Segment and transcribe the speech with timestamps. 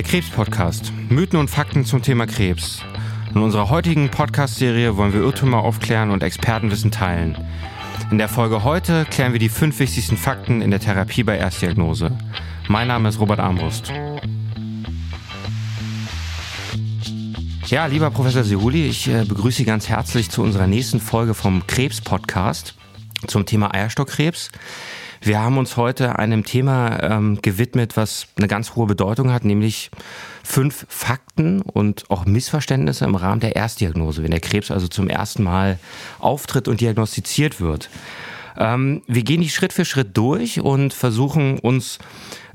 [0.00, 0.94] Der Krebs-Podcast.
[1.10, 2.82] Mythen und Fakten zum Thema Krebs.
[3.34, 7.36] In unserer heutigen Podcast-Serie wollen wir Irrtümer aufklären und Expertenwissen teilen.
[8.10, 12.16] In der Folge heute klären wir die fünf wichtigsten Fakten in der Therapie bei Erstdiagnose.
[12.66, 13.92] Mein Name ist Robert Armbrust.
[17.66, 21.66] Ja, lieber Professor Sehuli, ich äh, begrüße Sie ganz herzlich zu unserer nächsten Folge vom
[21.66, 22.74] Krebs-Podcast
[23.26, 24.50] zum Thema Eierstockkrebs.
[25.22, 29.90] Wir haben uns heute einem Thema ähm, gewidmet, was eine ganz hohe Bedeutung hat, nämlich
[30.42, 35.42] fünf Fakten und auch Missverständnisse im Rahmen der Erstdiagnose, wenn der Krebs also zum ersten
[35.42, 35.78] Mal
[36.20, 37.90] auftritt und diagnostiziert wird.
[38.60, 41.98] Ähm, wir gehen die Schritt für Schritt durch und versuchen uns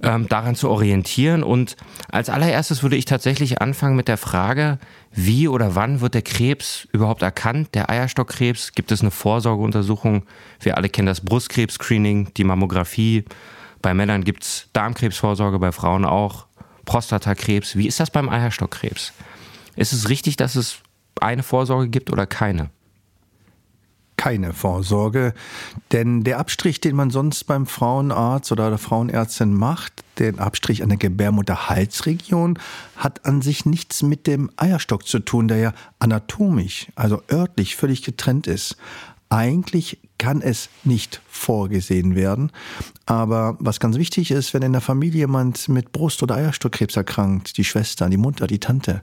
[0.03, 1.41] ähm, daran zu orientieren.
[1.41, 1.75] Und
[2.11, 4.77] als allererstes würde ich tatsächlich anfangen mit der Frage,
[5.11, 7.73] wie oder wann wird der Krebs überhaupt erkannt?
[7.73, 10.23] Der Eierstockkrebs, gibt es eine Vorsorgeuntersuchung?
[10.59, 13.25] Wir alle kennen das Brustkrebs-Screening, die Mammographie.
[13.81, 16.45] Bei Männern gibt es Darmkrebsvorsorge, bei Frauen auch.
[16.85, 17.75] Prostatakrebs.
[17.75, 19.11] Wie ist das beim Eierstockkrebs?
[19.75, 20.77] Ist es richtig, dass es
[21.19, 22.69] eine Vorsorge gibt oder keine?
[24.17, 25.33] Keine Vorsorge,
[25.91, 30.89] denn der Abstrich, den man sonst beim Frauenarzt oder der Frauenärztin macht, den Abstrich an
[30.89, 32.57] der Gebärmutterhalsregion,
[32.95, 38.03] hat an sich nichts mit dem Eierstock zu tun, der ja anatomisch, also örtlich völlig
[38.03, 38.77] getrennt ist.
[39.29, 42.51] Eigentlich kann es nicht vorgesehen werden.
[43.05, 47.57] Aber was ganz wichtig ist, wenn in der Familie jemand mit Brust- oder Eierstockkrebs erkrankt,
[47.57, 49.01] die Schwester, die Mutter, die Tante,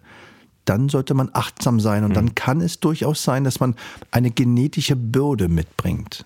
[0.65, 2.05] dann sollte man achtsam sein.
[2.05, 2.15] Und mhm.
[2.15, 3.75] dann kann es durchaus sein, dass man
[4.11, 6.25] eine genetische Bürde mitbringt.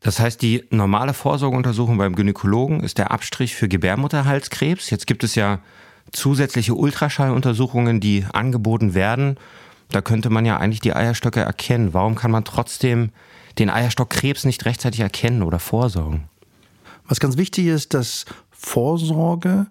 [0.00, 4.90] Das heißt, die normale Vorsorgeuntersuchung beim Gynäkologen ist der Abstrich für Gebärmutterhalskrebs.
[4.90, 5.60] Jetzt gibt es ja
[6.12, 9.36] zusätzliche Ultraschalluntersuchungen, die angeboten werden.
[9.90, 11.94] Da könnte man ja eigentlich die Eierstöcke erkennen.
[11.94, 13.10] Warum kann man trotzdem
[13.58, 16.28] den Eierstockkrebs nicht rechtzeitig erkennen oder vorsorgen?
[17.08, 19.66] Was ganz wichtig ist, dass Vorsorge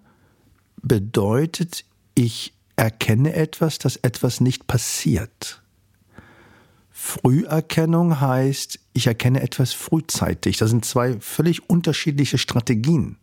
[0.82, 5.62] bedeutet, ich erkenne etwas, dass etwas nicht passiert.
[6.90, 10.56] Früherkennung heißt, ich erkenne etwas frühzeitig.
[10.56, 13.16] Das sind zwei völlig unterschiedliche Strategien.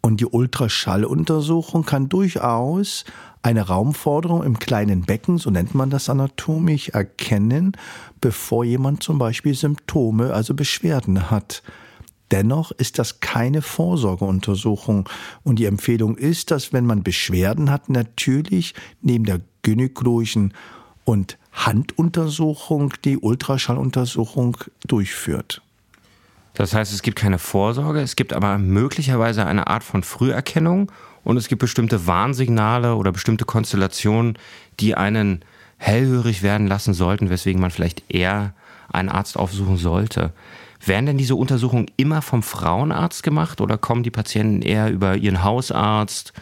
[0.00, 3.04] Und die Ultraschalluntersuchung kann durchaus
[3.42, 7.72] eine Raumforderung im kleinen Becken, so nennt man das anatomisch, erkennen,
[8.20, 11.62] bevor jemand zum Beispiel Symptome, also Beschwerden hat.
[12.34, 15.08] Dennoch ist das keine Vorsorgeuntersuchung
[15.44, 20.52] und die Empfehlung ist, dass wenn man Beschwerden hat, natürlich neben der gynäkologischen
[21.04, 25.62] und Handuntersuchung die Ultraschalluntersuchung durchführt.
[26.54, 30.90] Das heißt, es gibt keine Vorsorge, es gibt aber möglicherweise eine Art von Früherkennung
[31.22, 34.36] und es gibt bestimmte Warnsignale oder bestimmte Konstellationen,
[34.80, 35.44] die einen
[35.76, 38.54] hellhörig werden lassen sollten, weswegen man vielleicht eher
[38.92, 40.32] einen Arzt aufsuchen sollte.
[40.86, 45.42] Werden denn diese Untersuchungen immer vom Frauenarzt gemacht oder kommen die Patienten eher über ihren
[45.42, 46.32] Hausarzt,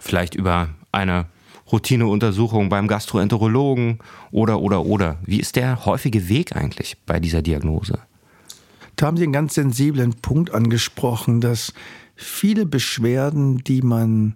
[0.00, 1.26] vielleicht über eine
[1.70, 3.98] Routineuntersuchung beim Gastroenterologen
[4.30, 5.18] oder oder oder?
[5.24, 8.00] Wie ist der häufige Weg eigentlich bei dieser Diagnose?
[8.96, 11.72] Da haben Sie einen ganz sensiblen Punkt angesprochen, dass
[12.14, 14.34] viele Beschwerden, die man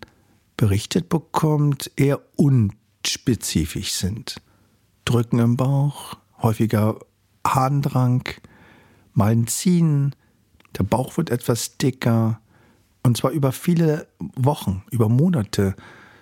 [0.57, 4.41] berichtet bekommt, eher unspezifisch sind.
[5.05, 6.99] Drücken im Bauch, häufiger
[7.47, 8.25] Harndrang,
[9.19, 10.15] mal ein Ziehen,
[10.79, 12.41] der Bauch wird etwas dicker.
[13.03, 15.75] Und zwar über viele Wochen, über Monate,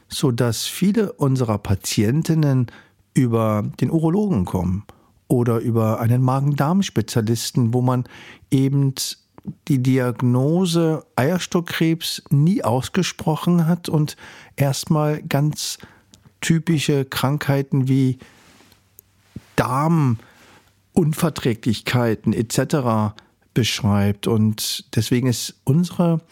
[0.08, 2.66] so dass viele unserer Patientinnen
[3.14, 4.84] über den Urologen kommen
[5.28, 8.04] oder über einen Magen-Darm-Spezialisten, wo man
[8.50, 8.94] eben
[9.68, 14.16] die Diagnose Eierstockkrebs nie ausgesprochen hat und
[14.56, 15.78] erstmal ganz
[16.40, 18.18] typische Krankheiten wie
[19.56, 20.18] Darm,
[20.96, 23.14] Unverträglichkeiten etc.
[23.54, 24.26] beschreibt.
[24.26, 26.22] Und deswegen ist unsere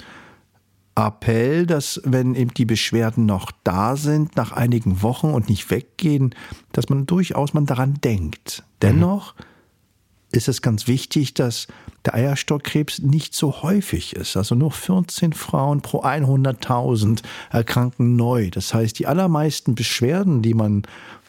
[0.96, 6.34] Appell, dass wenn eben die Beschwerden noch da sind, nach einigen Wochen und nicht weggehen,
[6.72, 8.62] dass man durchaus man daran denkt.
[8.80, 9.34] Dennoch
[10.30, 11.66] ist es ganz wichtig, dass
[12.04, 14.36] der Eierstockkrebs nicht so häufig ist.
[14.36, 18.50] Also nur 14 Frauen pro 100.000 erkranken neu.
[18.50, 20.82] Das heißt, die allermeisten Beschwerden, die man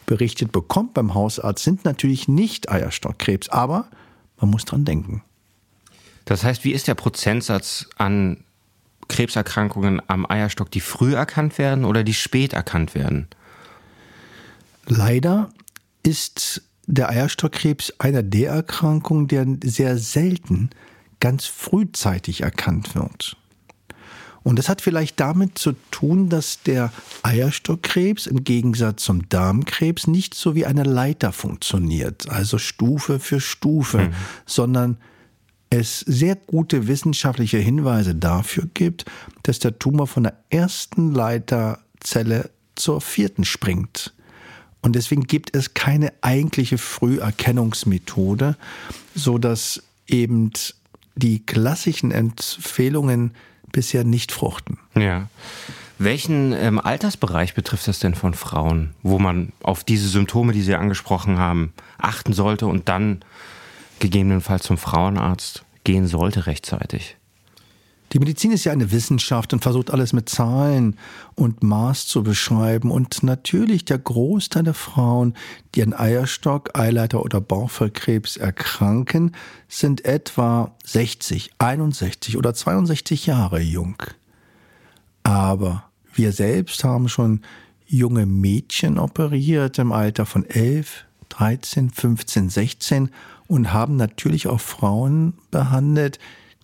[0.06, 3.88] berichtet bekommt beim Hausarzt, sind natürlich nicht Eierstockkrebs, aber
[4.40, 5.22] man muss dran denken.
[6.24, 8.44] Das heißt, wie ist der Prozentsatz an
[9.08, 13.28] Krebserkrankungen am Eierstock, die früh erkannt werden oder die spät erkannt werden?
[14.86, 15.50] Leider
[16.02, 20.70] ist der Eierstockkrebs einer der Erkrankungen, der sehr selten
[21.20, 23.36] ganz frühzeitig erkannt wird.
[24.46, 26.92] Und das hat vielleicht damit zu tun, dass der
[27.24, 33.98] Eierstockkrebs im Gegensatz zum Darmkrebs nicht so wie eine Leiter funktioniert, also Stufe für Stufe,
[33.98, 34.14] mhm.
[34.46, 34.98] sondern
[35.68, 39.04] es sehr gute wissenschaftliche Hinweise dafür gibt,
[39.42, 44.14] dass der Tumor von der ersten Leiter Zelle zur vierten springt.
[44.80, 48.56] Und deswegen gibt es keine eigentliche Früherkennungsmethode,
[49.12, 50.52] so dass eben
[51.16, 53.32] die klassischen Empfehlungen
[53.72, 54.78] bisher nicht fruchten.
[54.94, 55.28] Ja.
[55.98, 60.74] Welchen ähm, Altersbereich betrifft das denn von Frauen, wo man auf diese Symptome, die Sie
[60.74, 63.24] angesprochen haben, achten sollte und dann
[63.98, 67.15] gegebenenfalls zum Frauenarzt gehen sollte rechtzeitig?
[68.12, 70.96] Die Medizin ist ja eine Wissenschaft und versucht alles mit Zahlen
[71.34, 72.90] und Maß zu beschreiben.
[72.90, 75.34] Und natürlich der Großteil der Frauen,
[75.74, 79.32] die an Eierstock, Eileiter oder Bauchfellkrebs erkranken,
[79.68, 83.96] sind etwa 60, 61 oder 62 Jahre jung.
[85.24, 87.40] Aber wir selbst haben schon
[87.86, 93.10] junge Mädchen operiert im Alter von 11, 13, 15, 16
[93.48, 96.18] und haben natürlich auch Frauen behandelt,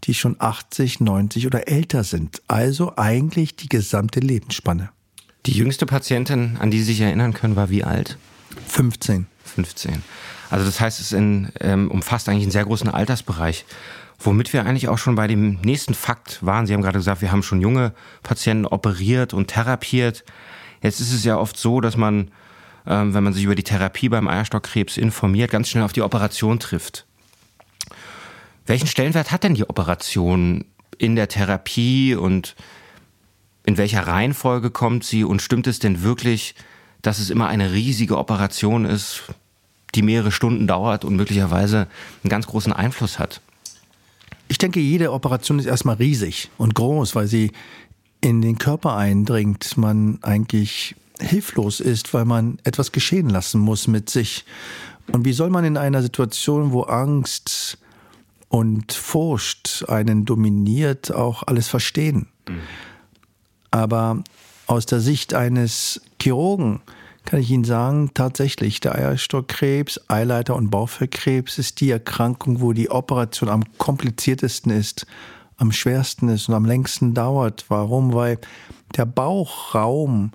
[0.04, 2.42] die schon 80, 90 oder älter sind.
[2.48, 4.90] Also eigentlich die gesamte Lebensspanne.
[5.46, 8.16] Die jüngste Patientin, an die Sie sich erinnern können, war wie alt?
[8.68, 9.26] 15.
[9.44, 10.02] 15.
[10.50, 13.64] Also das heißt, es in, ähm, umfasst eigentlich einen sehr großen Altersbereich.
[14.20, 16.66] Womit wir eigentlich auch schon bei dem nächsten Fakt waren.
[16.66, 20.24] Sie haben gerade gesagt, wir haben schon junge Patienten operiert und therapiert.
[20.80, 22.30] Jetzt ist es ja oft so, dass man,
[22.86, 26.60] ähm, wenn man sich über die Therapie beim Eierstockkrebs informiert, ganz schnell auf die Operation
[26.60, 27.06] trifft.
[28.66, 30.64] Welchen Stellenwert hat denn die Operation
[30.98, 32.54] in der Therapie und
[33.64, 36.54] in welcher Reihenfolge kommt sie und stimmt es denn wirklich,
[37.02, 39.22] dass es immer eine riesige Operation ist,
[39.94, 41.88] die mehrere Stunden dauert und möglicherweise
[42.22, 43.40] einen ganz großen Einfluss hat?
[44.48, 47.52] Ich denke, jede Operation ist erstmal riesig und groß, weil sie
[48.20, 54.10] in den Körper eindringt, man eigentlich hilflos ist, weil man etwas geschehen lassen muss mit
[54.10, 54.44] sich.
[55.10, 57.78] Und wie soll man in einer Situation, wo Angst,
[58.52, 62.28] und Furcht einen dominiert, auch alles verstehen.
[62.46, 62.60] Mhm.
[63.70, 64.22] Aber
[64.66, 66.82] aus der Sicht eines Chirurgen
[67.24, 72.90] kann ich Ihnen sagen, tatsächlich, der Eierstockkrebs, Eileiter- und Bauchfellkrebs ist die Erkrankung, wo die
[72.90, 75.06] Operation am kompliziertesten ist,
[75.56, 77.64] am schwersten ist und am längsten dauert.
[77.68, 78.12] Warum?
[78.12, 78.38] Weil
[78.96, 80.32] der Bauchraum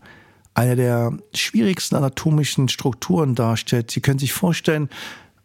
[0.55, 3.91] eine der schwierigsten anatomischen Strukturen darstellt.
[3.91, 4.89] Sie können sich vorstellen,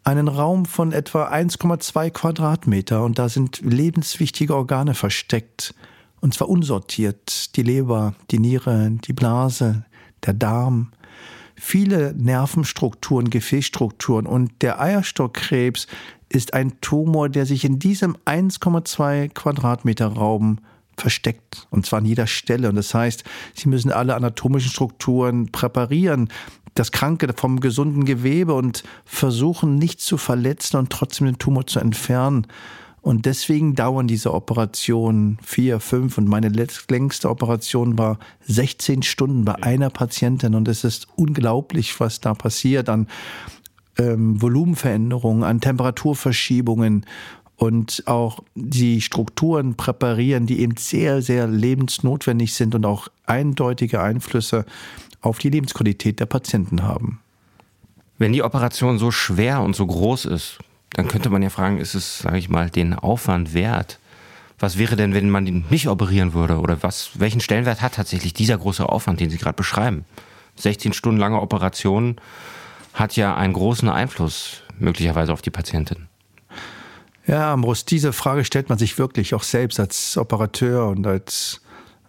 [0.04, 5.74] einen Raum von etwa 1,2 Quadratmeter und da sind lebenswichtige Organe versteckt.
[6.20, 7.56] Und zwar unsortiert.
[7.56, 9.84] Die Leber, die Niere, die Blase,
[10.24, 10.92] der Darm.
[11.56, 14.26] Viele Nervenstrukturen, Gefäßstrukturen.
[14.26, 15.88] Und der Eierstockkrebs
[16.28, 20.58] ist ein Tumor, der sich in diesem 1,2 Quadratmeter Raum
[20.96, 22.68] versteckt und zwar an jeder Stelle.
[22.68, 23.24] Und das heißt,
[23.54, 26.28] sie müssen alle anatomischen Strukturen präparieren,
[26.74, 31.80] das Kranke vom gesunden Gewebe und versuchen nicht zu verletzen und trotzdem den Tumor zu
[31.80, 32.46] entfernen.
[33.02, 39.56] Und deswegen dauern diese Operationen vier, fünf und meine längste Operation war 16 Stunden bei
[39.56, 43.08] einer Patientin und es ist unglaublich, was da passiert an
[43.98, 47.04] ähm, Volumenveränderungen, an Temperaturverschiebungen
[47.62, 54.66] und auch die Strukturen präparieren, die eben sehr, sehr lebensnotwendig sind und auch eindeutige Einflüsse
[55.20, 57.20] auf die Lebensqualität der Patienten haben.
[58.18, 60.58] Wenn die Operation so schwer und so groß ist,
[60.94, 64.00] dann könnte man ja fragen, ist es, sage ich mal, den Aufwand wert?
[64.58, 66.58] Was wäre denn, wenn man ihn nicht operieren würde?
[66.58, 70.04] Oder was, welchen Stellenwert hat tatsächlich dieser große Aufwand, den Sie gerade beschreiben?
[70.56, 72.16] 16 Stunden lange Operation
[72.92, 76.08] hat ja einen großen Einfluss möglicherweise auf die Patientin.
[77.26, 81.60] Ja, Ambrus, diese Frage stellt man sich wirklich auch selbst als Operateur und als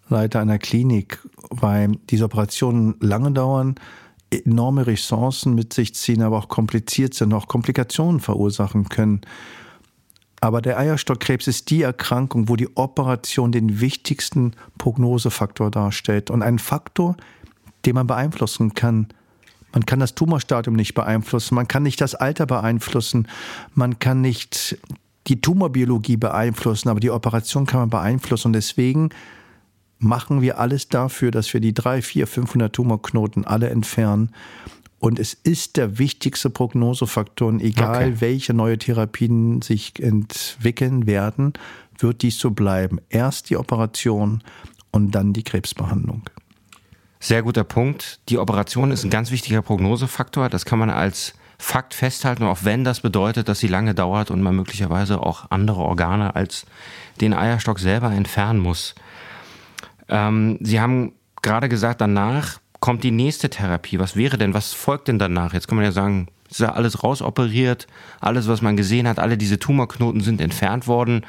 [0.10, 3.76] Leiter einer Klinik, weil diese Operationen lange dauern,
[4.32, 9.22] enorme Ressourcen mit sich ziehen, aber auch kompliziert sind, auch Komplikationen verursachen können.
[10.42, 16.60] Aber der Eierstockkrebs ist die Erkrankung, wo die Operation den wichtigsten Prognosefaktor darstellt und ein
[16.60, 17.16] Faktor,
[17.86, 19.08] den man beeinflussen kann.
[19.72, 23.28] Man kann das Tumorstadium nicht beeinflussen, man kann nicht das Alter beeinflussen,
[23.74, 24.78] man kann nicht
[25.28, 29.10] die Tumorbiologie beeinflussen, aber die Operation kann man beeinflussen und deswegen
[30.00, 34.32] machen wir alles dafür, dass wir die 3, 4, 500 Tumorknoten alle entfernen.
[35.00, 37.50] Und es ist der wichtigste Prognosefaktor.
[37.50, 38.16] Und egal, okay.
[38.22, 41.54] welche neue Therapien sich entwickeln werden,
[41.98, 43.00] wird dies so bleiben.
[43.10, 44.42] Erst die Operation
[44.92, 46.22] und dann die Krebsbehandlung.
[47.20, 48.20] Sehr guter Punkt.
[48.30, 50.50] Die Operation ist ein ganz wichtiger Prognosefaktor.
[50.50, 54.42] Das kann man als Fakt festhalten, auch wenn das bedeutet, dass sie lange dauert und
[54.42, 56.66] man möglicherweise auch andere Organe als
[57.22, 58.96] den Eierstock selber entfernen muss.
[60.10, 64.00] Ähm, Sie haben gerade gesagt, danach kommt die nächste Therapie.
[64.00, 65.54] Was wäre denn, was folgt denn danach?
[65.54, 67.88] Jetzt kann man ja sagen, ist ja alles rausoperiert,
[68.20, 71.26] alles, was man gesehen hat, alle diese Tumorknoten sind entfernt worden.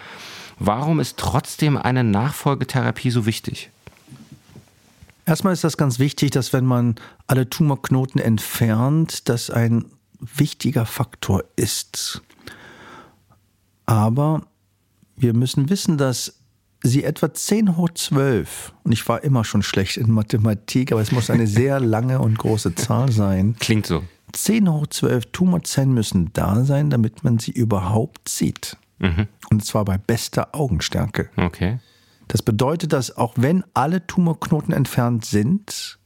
[0.59, 3.71] Warum ist trotzdem eine Nachfolgetherapie so wichtig?
[5.26, 9.87] Erstmal ist das ganz wichtig, dass wenn man alle Tumorknoten entfernt, das ein
[10.37, 12.23] wichtiger Faktor ist.
[13.87, 14.47] Aber
[15.16, 16.40] wir müssen wissen, dass
[16.83, 21.12] sie etwa 10 hoch 12, und ich war immer schon schlecht in Mathematik, aber es
[21.12, 23.57] muss eine sehr lange und große Zahl sein.
[23.59, 24.04] Klingt so.
[24.33, 28.76] 10 hoch 12 Tumorzellen müssen da sein, damit man sie überhaupt sieht.
[28.99, 29.28] Mhm.
[29.50, 31.31] Und zwar bei bester Augenstärke.
[31.37, 31.78] Okay.
[32.28, 35.99] Das bedeutet, dass auch wenn alle Tumorknoten entfernt sind,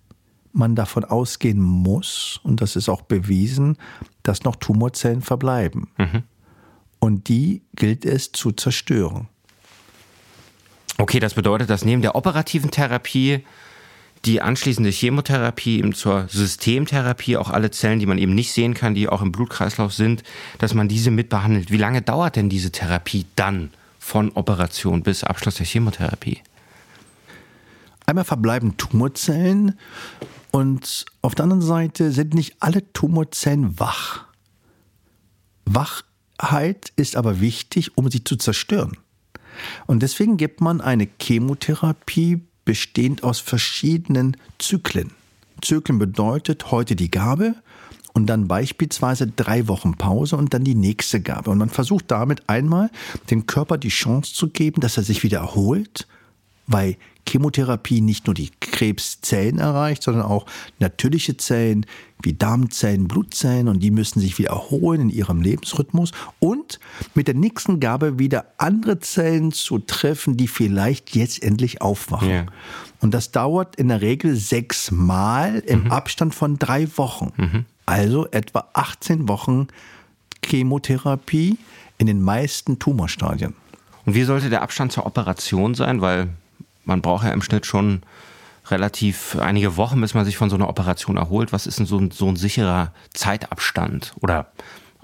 [0.59, 3.77] man davon ausgehen muss, und das ist auch bewiesen,
[4.23, 5.89] dass noch Tumorzellen verbleiben.
[5.97, 6.23] Mhm.
[6.99, 9.29] Und die gilt es zu zerstören.
[10.99, 13.45] Okay, das bedeutet, dass neben der operativen Therapie
[14.25, 18.95] die anschließende Chemotherapie eben zur Systemtherapie auch alle Zellen, die man eben nicht sehen kann,
[18.95, 20.25] die auch im Blutkreislauf sind,
[20.59, 21.71] dass man diese mitbehandelt.
[21.71, 26.43] Wie lange dauert denn diese Therapie dann von Operation bis Abschluss der Chemotherapie?
[28.07, 29.79] Einmal verbleiben Tumorzellen
[30.51, 34.25] und auf der anderen Seite sind nicht alle Tumorzellen wach.
[35.65, 38.97] Wachheit ist aber wichtig, um sie zu zerstören.
[39.87, 45.13] Und deswegen gibt man eine Chemotherapie bestehend aus verschiedenen Zyklen.
[45.63, 47.55] Zyklen bedeutet heute die Gabe
[48.13, 51.51] und dann beispielsweise drei Wochen Pause und dann die nächste Gabe.
[51.51, 52.91] Und man versucht damit einmal
[53.31, 56.07] dem Körper die Chance zu geben, dass er sich wieder erholt,
[56.67, 56.97] weil
[57.29, 60.47] Chemotherapie nicht nur die Krebszellen erreicht, sondern auch
[60.79, 61.87] natürliche Zellen
[62.23, 66.81] wie Darmzellen, Blutzellen und die müssen sich wieder erholen in ihrem Lebensrhythmus und
[67.15, 72.29] mit der nächsten Gabe wieder andere Zellen zu treffen, die vielleicht jetzt endlich aufwachen.
[72.29, 72.47] Yeah.
[73.01, 75.93] Und das dauert in der Regel sechs Mal im mhm.
[75.93, 77.33] Abstand von drei Wochen.
[77.37, 77.65] Mhm.
[77.87, 79.69] Also etwa 18 Wochen
[80.45, 81.57] Chemotherapie
[81.99, 83.55] in den meisten Tumorstadien.
[84.05, 86.01] Und wie sollte der Abstand zur Operation sein?
[86.01, 86.31] Weil
[86.89, 88.03] man braucht ja im Schnitt schon
[88.71, 91.53] relativ einige Wochen, bis man sich von so einer Operation erholt.
[91.53, 94.53] Was ist denn so ein, so ein sicherer Zeitabstand oder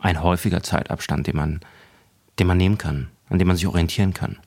[0.01, 1.61] ein häufiger Zeitabstand, den man,
[2.39, 4.39] den man nehmen kann, an dem man sich orientieren kann?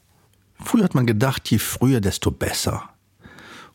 [0.60, 2.90] Früher hat man gedacht, je früher, desto besser.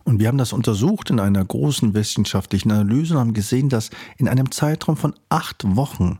[0.05, 4.29] Und wir haben das untersucht in einer großen wissenschaftlichen Analyse und haben gesehen, dass in
[4.29, 6.19] einem Zeitraum von acht Wochen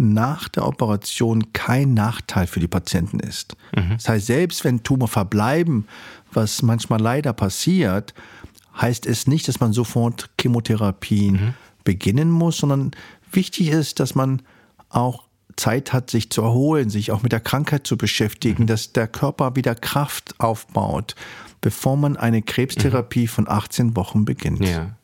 [0.00, 3.54] nach der Operation kein Nachteil für die Patienten ist.
[3.76, 3.90] Mhm.
[3.94, 5.86] Das heißt, selbst wenn Tumor verbleiben,
[6.32, 8.14] was manchmal leider passiert,
[8.80, 11.54] heißt es nicht, dass man sofort Chemotherapien mhm.
[11.84, 12.92] beginnen muss, sondern
[13.30, 14.42] wichtig ist, dass man
[14.88, 15.24] auch
[15.56, 18.68] Zeit hat, sich zu erholen, sich auch mit der Krankheit zu beschäftigen, mhm.
[18.68, 21.14] dass der Körper wieder Kraft aufbaut,
[21.60, 23.28] bevor man eine Krebstherapie mhm.
[23.28, 24.66] von 18 Wochen beginnt.
[24.66, 24.96] Ja.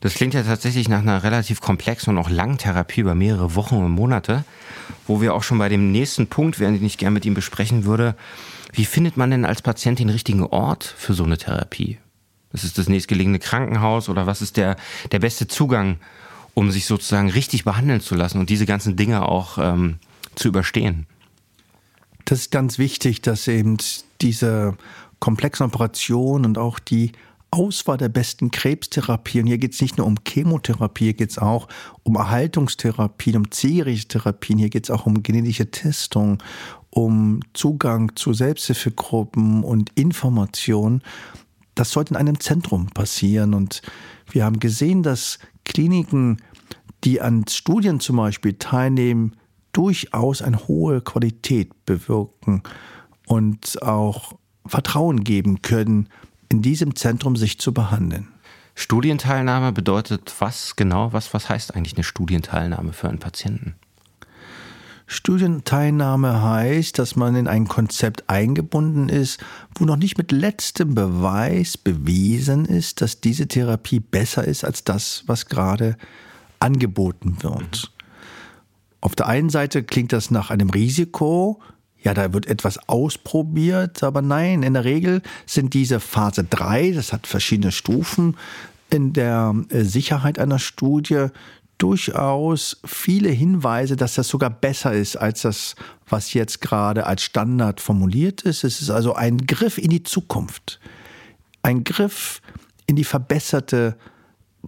[0.00, 3.76] Das klingt ja tatsächlich nach einer relativ komplexen und auch langen Therapie über mehrere Wochen
[3.76, 4.44] und Monate,
[5.06, 7.84] wo wir auch schon bei dem nächsten Punkt wären, den ich gerne mit ihm besprechen
[7.84, 8.14] würde.
[8.72, 11.98] Wie findet man denn als Patient den richtigen Ort für so eine Therapie?
[12.52, 14.76] Das ist das nächstgelegene Krankenhaus oder was ist der,
[15.10, 15.98] der beste Zugang,
[16.54, 19.98] um sich sozusagen richtig behandeln zu lassen und diese ganzen Dinge auch ähm,
[20.34, 21.06] zu überstehen?
[22.24, 23.78] Das ist ganz wichtig, dass eben
[24.20, 24.76] diese
[25.18, 27.12] komplexen Operationen und auch die
[27.50, 29.46] Auswahl der besten Krebstherapien.
[29.46, 31.68] Hier geht es nicht nur um Chemotherapie, hier geht es auch
[32.02, 36.42] um Erhaltungstherapien, um Zielrichtherapien, hier geht es auch um genetische Testung,
[36.90, 41.02] um Zugang zu Selbsthilfegruppen und Information.
[41.74, 43.54] Das sollte in einem Zentrum passieren.
[43.54, 43.82] Und
[44.30, 46.42] wir haben gesehen, dass Kliniken,
[47.04, 49.36] die an Studien zum Beispiel teilnehmen,
[49.72, 52.62] durchaus eine hohe Qualität bewirken
[53.26, 54.34] und auch
[54.66, 56.08] Vertrauen geben können,
[56.48, 58.28] in diesem Zentrum sich zu behandeln.
[58.74, 61.12] Studienteilnahme bedeutet was genau?
[61.12, 63.74] Was, was heißt eigentlich eine Studienteilnahme für einen Patienten?
[65.08, 69.40] Studienteilnahme heißt, dass man in ein Konzept eingebunden ist,
[69.74, 75.24] wo noch nicht mit letztem Beweis bewiesen ist, dass diese Therapie besser ist als das,
[75.26, 75.96] was gerade
[76.60, 77.90] angeboten wird.
[79.00, 81.60] Auf der einen Seite klingt das nach einem Risiko,
[82.00, 87.12] ja, da wird etwas ausprobiert, aber nein, in der Regel sind diese Phase 3, das
[87.12, 88.36] hat verschiedene Stufen
[88.90, 91.26] in der äh, Sicherheit einer Studie,
[91.78, 95.76] durchaus viele Hinweise, dass das sogar besser ist als das,
[96.08, 98.64] was jetzt gerade als Standard formuliert ist.
[98.64, 100.80] Es ist also ein Griff in die Zukunft,
[101.62, 102.42] ein Griff
[102.86, 103.96] in die verbesserte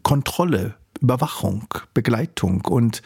[0.02, 3.02] Kontrolle, Überwachung, Begleitung und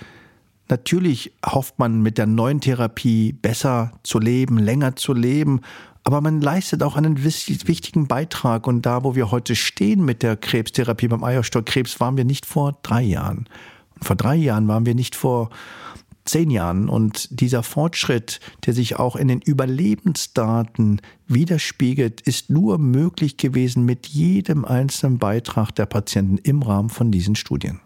[0.68, 5.60] Natürlich hofft man mit der neuen Therapie besser zu leben, länger zu leben,
[6.04, 8.66] aber man leistet auch einen wichtigen Beitrag.
[8.66, 12.78] Und da, wo wir heute stehen mit der Krebstherapie beim Eierstockkrebs, waren wir nicht vor
[12.82, 13.48] drei Jahren.
[13.94, 15.48] Und vor drei Jahren waren wir nicht vor
[16.26, 16.90] zehn Jahren.
[16.90, 24.06] Und dieser Fortschritt, der sich auch in den Überlebensdaten widerspiegelt, ist nur möglich gewesen mit
[24.06, 27.80] jedem einzelnen Beitrag der Patienten im Rahmen von diesen Studien.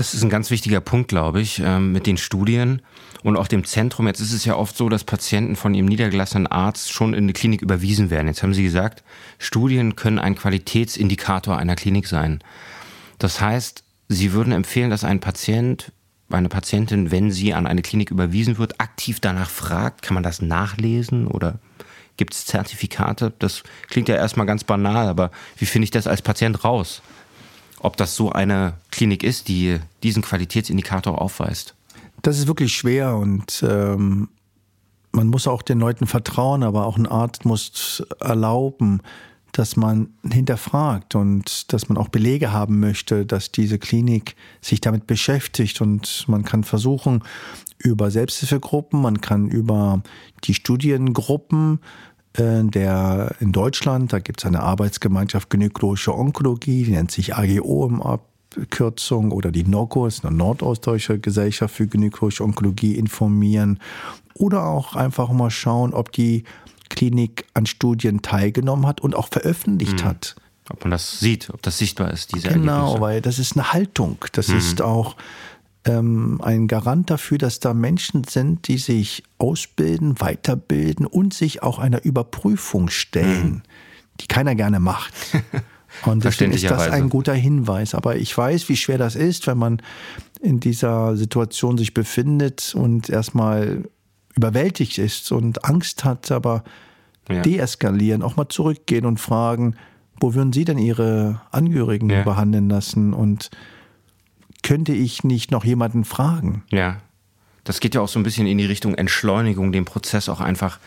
[0.00, 2.80] Das ist ein ganz wichtiger Punkt, glaube ich, ähm, mit den Studien
[3.22, 4.06] und auch dem Zentrum.
[4.06, 7.34] Jetzt ist es ja oft so, dass Patienten von ihrem niedergelassenen Arzt schon in eine
[7.34, 8.26] Klinik überwiesen werden.
[8.26, 9.04] Jetzt haben Sie gesagt,
[9.38, 12.42] Studien können ein Qualitätsindikator einer Klinik sein.
[13.18, 15.92] Das heißt, Sie würden empfehlen, dass ein Patient,
[16.30, 20.40] eine Patientin, wenn sie an eine Klinik überwiesen wird, aktiv danach fragt, kann man das
[20.40, 21.58] nachlesen oder
[22.16, 23.34] gibt es Zertifikate?
[23.38, 27.02] Das klingt ja erstmal ganz banal, aber wie finde ich das als Patient raus?
[27.80, 31.74] Ob das so eine Klinik ist, die diesen Qualitätsindikator aufweist?
[32.22, 34.28] Das ist wirklich schwer und ähm,
[35.12, 39.00] man muss auch den Leuten vertrauen, aber auch ein Arzt muss erlauben,
[39.52, 45.06] dass man hinterfragt und dass man auch Belege haben möchte, dass diese Klinik sich damit
[45.06, 47.24] beschäftigt und man kann versuchen,
[47.78, 50.02] über Selbsthilfegruppen, man kann über
[50.44, 51.80] die Studiengruppen
[52.36, 58.02] der in Deutschland, da gibt es eine Arbeitsgemeinschaft Gynäkologische Onkologie, die nennt sich AGO im
[58.02, 63.80] Abkürzung oder die NOGO, ist eine Nordostdeutsche Gesellschaft für Gynäkologische Onkologie, informieren
[64.34, 66.44] oder auch einfach mal schauen, ob die
[66.88, 70.08] Klinik an Studien teilgenommen hat und auch veröffentlicht mhm.
[70.08, 70.36] hat.
[70.70, 73.00] Ob man das sieht, ob das sichtbar ist, diese Genau, Ergebnisse.
[73.00, 74.18] weil das ist eine Haltung.
[74.32, 74.58] Das mhm.
[74.58, 75.16] ist auch
[75.84, 81.78] ähm, ein Garant dafür, dass da Menschen sind, die sich ausbilden, weiterbilden und sich auch
[81.78, 83.62] einer Überprüfung stellen, mhm.
[84.20, 85.14] die keiner gerne macht.
[86.06, 87.94] Und deswegen ist das ein guter Hinweis.
[87.94, 89.82] Aber ich weiß, wie schwer das ist, wenn man
[90.40, 93.88] in dieser Situation sich befindet und erstmal
[94.36, 96.62] überwältigt ist und Angst hat, aber
[97.28, 97.42] ja.
[97.42, 99.74] deeskalieren, auch mal zurückgehen und fragen,
[100.20, 102.22] wo würden Sie denn Ihre Angehörigen ja.
[102.22, 103.50] behandeln lassen und
[104.62, 106.64] könnte ich nicht noch jemanden fragen?
[106.70, 106.98] Ja,
[107.64, 110.78] das geht ja auch so ein bisschen in die Richtung Entschleunigung, den Prozess auch einfach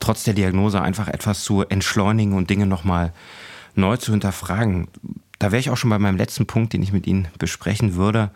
[0.00, 3.12] trotz der Diagnose einfach etwas zu entschleunigen und Dinge nochmal
[3.74, 4.88] neu zu hinterfragen.
[5.38, 8.30] Da wäre ich auch schon bei meinem letzten Punkt, den ich mit Ihnen besprechen würde.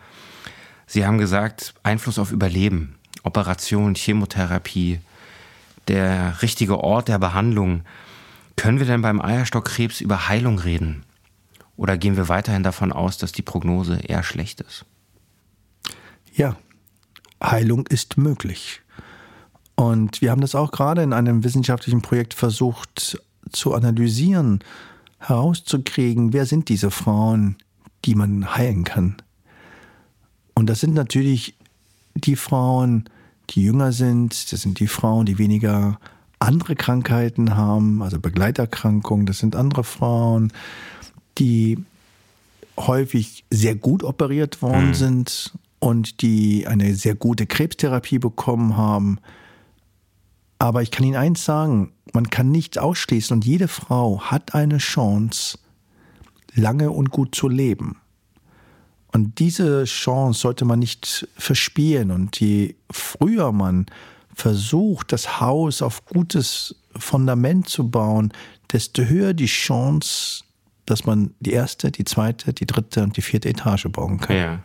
[0.85, 2.95] Sie haben gesagt, Einfluss auf Überleben.
[3.23, 4.99] Operation, Chemotherapie,
[5.87, 7.81] der richtige Ort der Behandlung.
[8.55, 11.03] Können wir denn beim Eierstockkrebs über Heilung reden?
[11.79, 14.83] Oder gehen wir weiterhin davon aus, dass die Prognose eher schlecht ist?
[16.33, 16.57] Ja,
[17.41, 18.81] Heilung ist möglich.
[19.75, 24.59] Und wir haben das auch gerade in einem wissenschaftlichen Projekt versucht zu analysieren,
[25.19, 27.55] herauszukriegen, wer sind diese Frauen,
[28.03, 29.15] die man heilen kann.
[30.55, 31.55] Und das sind natürlich
[32.13, 33.05] die Frauen,
[33.51, 35.97] die jünger sind, das sind die Frauen, die weniger
[36.39, 40.51] andere Krankheiten haben, also Begleiterkrankungen, das sind andere Frauen,
[41.39, 41.77] die
[42.77, 44.93] häufig sehr gut operiert worden mhm.
[44.93, 49.19] sind und die eine sehr gute Krebstherapie bekommen haben.
[50.59, 54.77] Aber ich kann Ihnen eins sagen, man kann nichts ausschließen und jede Frau hat eine
[54.77, 55.57] Chance,
[56.53, 57.97] lange und gut zu leben.
[59.11, 62.11] Und diese Chance sollte man nicht verspielen.
[62.11, 63.87] Und je früher man
[64.35, 68.33] versucht, das Haus auf gutes Fundament zu bauen,
[68.71, 70.43] desto höher die Chance,
[70.89, 74.35] dass man die erste, die zweite, die dritte und die vierte Etage bauen kann.
[74.35, 74.59] Ja.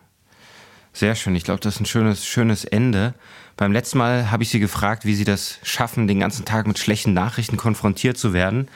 [0.93, 1.35] Sehr schön.
[1.35, 3.15] Ich glaube, das ist ein schönes, schönes Ende.
[3.57, 6.79] Beim letzten Mal habe ich Sie gefragt, wie Sie das schaffen, den ganzen Tag mit
[6.79, 8.69] schlechten Nachrichten konfrontiert zu werden.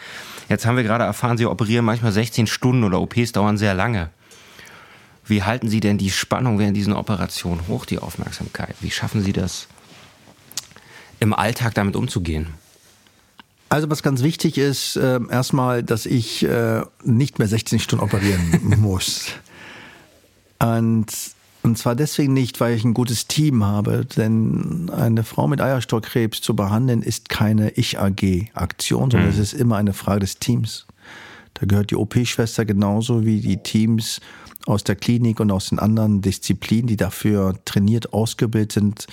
[0.48, 4.10] Jetzt haben wir gerade erfahren, Sie operieren manchmal 16 Stunden oder OPs dauern sehr lange.
[5.24, 8.74] Wie halten Sie denn die Spannung während diesen Operationen hoch, die Aufmerksamkeit?
[8.80, 9.68] Wie schaffen Sie das,
[11.20, 12.54] im Alltag damit umzugehen?
[13.68, 18.60] Also was ganz wichtig ist, äh, erstmal, dass ich äh, nicht mehr 16 Stunden operieren
[18.80, 19.26] muss.
[20.58, 21.06] Und,
[21.62, 26.40] und zwar deswegen nicht, weil ich ein gutes Team habe, denn eine Frau mit Eierstockkrebs
[26.40, 29.34] zu behandeln ist keine Ich-AG-Aktion, sondern mhm.
[29.34, 30.86] es ist immer eine Frage des Teams.
[31.54, 34.20] Da gehört die OP-Schwester genauso wie die Teams
[34.66, 39.06] aus der Klinik und aus den anderen Disziplinen, die dafür trainiert, ausgebildet sind.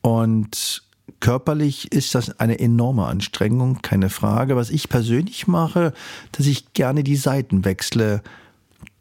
[0.00, 0.82] Und
[1.20, 4.56] körperlich ist das eine enorme Anstrengung, keine Frage.
[4.56, 5.92] Was ich persönlich mache,
[6.32, 8.22] dass ich gerne die Seiten wechsle,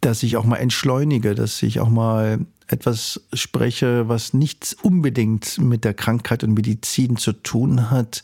[0.01, 5.83] dass ich auch mal entschleunige, dass ich auch mal etwas spreche, was nichts unbedingt mit
[5.83, 8.23] der Krankheit und Medizin zu tun hat,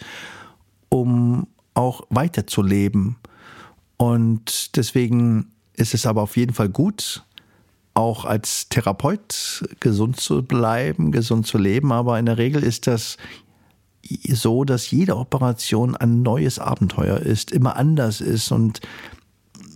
[0.89, 3.17] um auch weiterzuleben.
[3.97, 7.23] Und deswegen ist es aber auf jeden Fall gut,
[7.93, 11.91] auch als Therapeut gesund zu bleiben, gesund zu leben.
[11.91, 13.17] Aber in der Regel ist das
[14.31, 18.81] so, dass jede Operation ein neues Abenteuer ist, immer anders ist und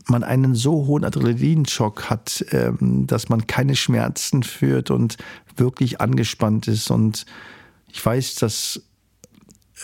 [0.08, 5.18] man einen so hohen Adrenalinschock hat, ähm, dass man keine Schmerzen führt und
[5.56, 6.92] wirklich angespannt ist.
[6.92, 7.26] Und
[7.92, 8.82] ich weiß, dass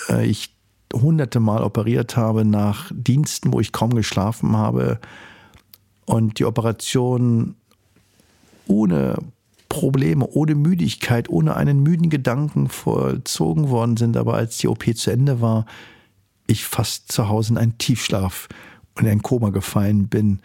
[0.09, 0.55] äh, ich
[0.93, 4.99] hunderte Mal operiert habe nach Diensten, wo ich kaum geschlafen habe
[6.05, 7.55] und die Operation
[8.67, 9.17] ohne
[9.69, 14.17] Probleme, ohne Müdigkeit, ohne einen müden Gedanken vollzogen worden sind.
[14.17, 15.65] Aber als die OP zu Ende war,
[16.47, 18.49] ich fast zu Hause in einen Tiefschlaf
[18.95, 20.39] und in ein Koma gefallen bin.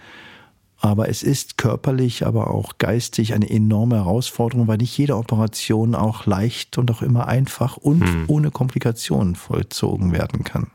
[0.79, 6.27] Aber es ist körperlich, aber auch geistig eine enorme Herausforderung, weil nicht jede Operation auch
[6.27, 8.25] leicht und auch immer einfach und hm.
[8.27, 10.67] ohne Komplikationen vollzogen werden kann.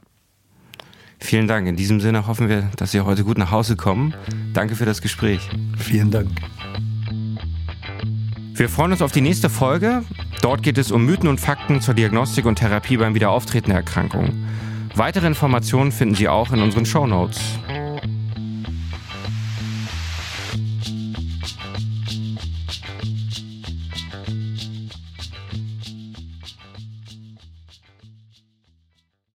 [1.19, 1.67] Vielen Dank.
[1.67, 4.15] In diesem Sinne hoffen wir, dass Sie heute gut nach Hause kommen.
[4.53, 5.47] Danke für das Gespräch.
[5.77, 6.29] Vielen Dank.
[8.59, 10.03] Wir freuen uns auf die nächste Folge.
[10.41, 14.33] Dort geht es um Mythen und Fakten zur Diagnostik und Therapie beim Wiederauftreten der Erkrankung.
[14.95, 17.39] Weitere Informationen finden Sie auch in unseren Show Notes.